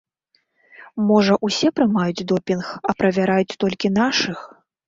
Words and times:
Можа, 1.09 1.33
усе 1.49 1.69
прымаюць 1.79 2.25
допінг, 2.33 2.65
а 2.93 2.99
правяраюць 3.03 3.57
толькі 3.67 3.97
нашых? 4.03 4.39